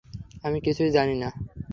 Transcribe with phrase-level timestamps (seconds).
[0.43, 1.29] আমি কিছুই জানি না!